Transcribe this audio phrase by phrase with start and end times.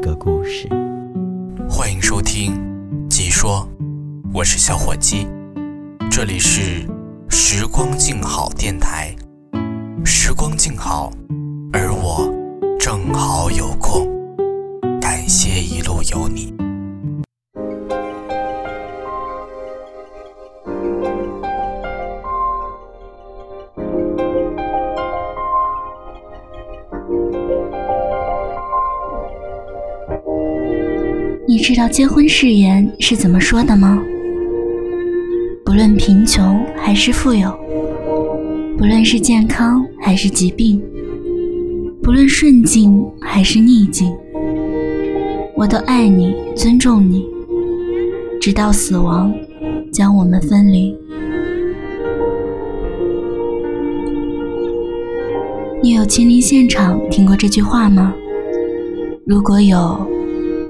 [0.00, 0.66] 个故事？
[1.68, 2.54] 欢迎收听
[3.08, 3.68] 《即说》，
[4.32, 5.28] 我是小伙鸡，
[6.10, 6.86] 这里是
[7.28, 9.14] 时光静好电台。
[10.02, 11.12] 时光静好，
[11.72, 12.32] 而我
[12.78, 14.08] 正好有空，
[31.60, 34.02] 你知道结婚誓言是怎么说的吗？
[35.62, 37.54] 不论贫穷还是富有，
[38.78, 40.82] 不论是健康还是疾病，
[42.02, 44.10] 不论顺境还是逆境，
[45.54, 47.26] 我都爱你，尊重你，
[48.40, 49.30] 直到死亡
[49.92, 50.96] 将我们分离。
[55.82, 58.14] 你有亲临现场听过这句话吗？
[59.26, 60.06] 如果有，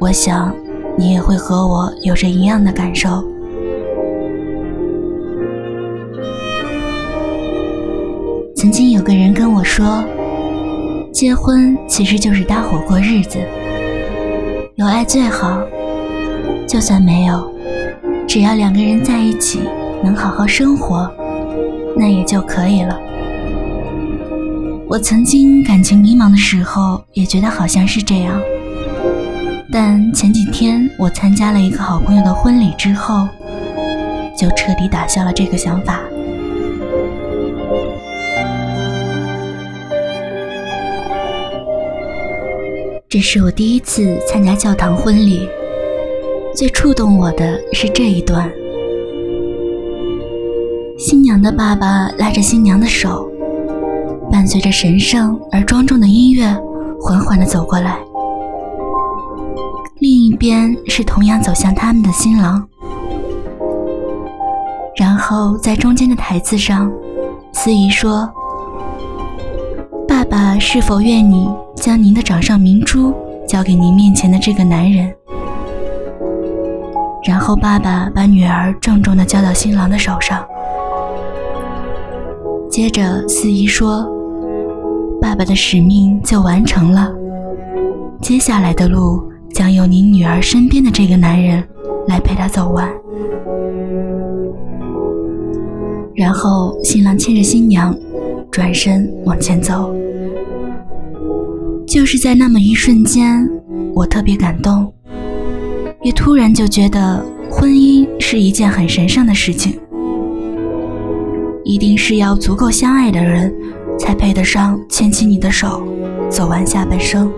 [0.00, 0.52] 我想。
[0.96, 3.24] 你也会和我有着一样的感受。
[8.54, 10.04] 曾经有个人跟我说，
[11.12, 13.38] 结婚其实就是搭伙过日子，
[14.76, 15.60] 有爱最好，
[16.66, 17.52] 就算没有，
[18.28, 19.62] 只要两个人在一起
[20.04, 21.10] 能好好生活，
[21.96, 22.96] 那也就可以了。
[24.88, 28.40] 我曾经感情迷茫的时候，也觉得好像是这样。
[29.72, 33.26] 但前几天我参加了一个好朋友的婚礼之后，
[34.36, 35.98] 就彻底打消了这个想法。
[43.08, 45.48] 这是我第一次参加教堂婚礼，
[46.54, 48.52] 最触动我的是这一段：
[50.98, 53.26] 新娘的爸爸拉着新娘的手，
[54.30, 56.54] 伴随着神圣而庄重的音乐，
[57.00, 57.98] 缓缓地走过来。
[60.02, 62.68] 另一边是同样走向他们的新郎，
[64.96, 66.90] 然后在中间的台子上，
[67.52, 68.28] 司仪说
[70.08, 73.14] ：“爸爸是否愿你将您的掌上明珠
[73.46, 75.14] 交给您面前的这个男人？”
[77.22, 80.44] 然后爸爸把女儿郑重地交到新郎的手上。
[82.68, 84.04] 接着司仪说
[85.22, 87.08] ：“爸爸的使命就完成了，
[88.20, 91.62] 接下来的路。”将由你女儿身边的这个男人
[92.08, 92.88] 来陪她走完，
[96.14, 97.94] 然后新郎牵着新娘
[98.50, 99.94] 转身往前走。
[101.86, 103.46] 就是在那么一瞬间，
[103.94, 104.90] 我特别感动，
[106.02, 109.78] 也突然就觉得婚姻是一件很神圣的事情，
[111.64, 113.52] 一定是要足够相爱的人，
[113.98, 115.82] 才配得上牵起你的手，
[116.30, 117.30] 走完下半生。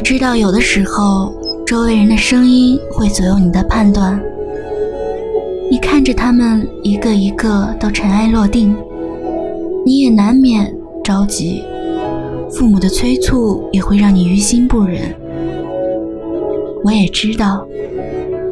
[0.00, 1.32] 知道，有的时候，
[1.66, 4.20] 周围人的声音会左右你的判断。
[5.70, 8.74] 你看着他们一个一个都尘埃落定，
[9.84, 10.74] 你也难免
[11.04, 11.62] 着急。
[12.50, 15.14] 父母的催促也会让你于心不忍。
[16.82, 17.64] 我也知道，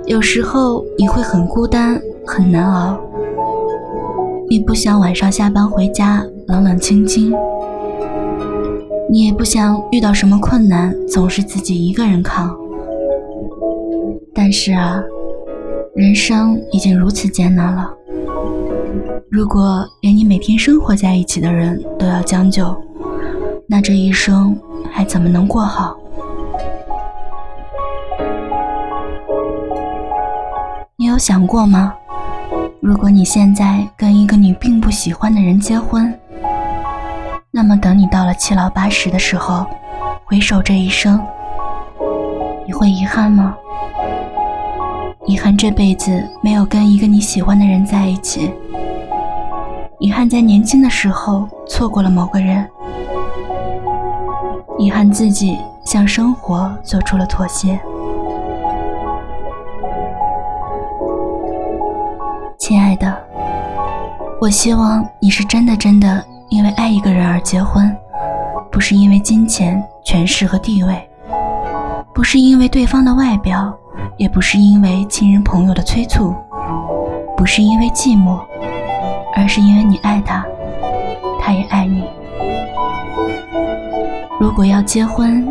[0.07, 2.97] 有时候你会很孤单，很难熬。
[4.49, 7.35] 你不想晚上下班回家冷冷清清。
[9.11, 12.55] 你也不想遇到什么困难，总是自己一个人扛。
[14.35, 15.03] 但是啊，
[15.95, 17.91] 人生已经如此艰难了。
[19.31, 22.77] 如果连你每天生活在一起的人都要将就，
[23.67, 24.55] 那这一生
[24.93, 25.97] 还怎么能过好？
[30.97, 31.95] 你有想过吗？
[32.81, 36.13] 如果你现在跟一个你并不喜欢的人结婚？
[37.59, 39.67] 那么，等你到了七老八十的时候，
[40.25, 41.21] 回首这一生，
[42.65, 43.53] 你会遗憾吗？
[45.27, 48.55] 遗憾这辈子没有跟一个你喜欢的人在一起，
[49.99, 52.65] 遗憾在年轻的时候错过了某个人，
[54.79, 57.77] 遗憾自己向生活做出了妥协。
[62.57, 63.13] 亲爱的，
[64.41, 67.95] 我希望你是真的真的因为爱一个人而结婚，
[68.71, 71.09] 不是因为金钱、权势和地位，
[72.15, 73.73] 不是因为对方的外表，
[74.17, 76.35] 也不是因为亲人朋友的催促，
[77.37, 78.39] 不是因为寂寞。
[79.37, 80.45] 而是因为你爱他，
[81.41, 82.03] 他也爱你。
[84.41, 85.49] 如果要结婚，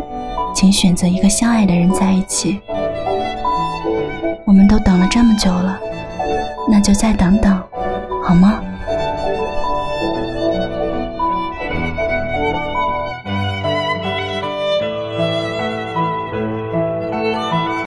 [0.54, 2.60] 请选择一个相爱的人在一起。
[4.44, 5.78] 我们都等了这么久了，
[6.68, 7.58] 那就再等等，
[8.22, 8.60] 好吗？